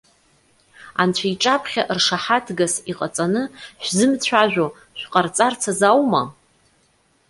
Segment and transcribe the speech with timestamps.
[1.01, 3.41] Анцәа иҿаԥхьа ршаҳаҭгас иҟаҵаны
[3.83, 4.67] шәзымцәажәо
[4.99, 6.23] шәҟарҵарц азы аума?